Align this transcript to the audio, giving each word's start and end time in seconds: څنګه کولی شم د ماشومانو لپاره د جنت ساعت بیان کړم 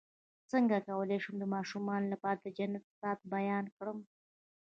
څنګه 0.51 0.77
کولی 0.87 1.17
شم 1.23 1.35
د 1.39 1.45
ماشومانو 1.55 2.11
لپاره 2.13 2.37
د 2.41 2.47
جنت 2.57 2.83
ساعت 2.99 3.19
بیان 3.35 3.65
کړم 3.77 3.97